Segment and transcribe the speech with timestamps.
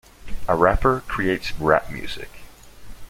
[0.47, 2.29] A rapper creates rap music.